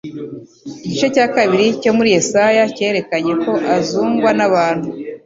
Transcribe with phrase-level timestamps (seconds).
[0.85, 4.89] Igice cya kabiri cyo muri Yesaya cyerekanye ko azangwa n'abantu,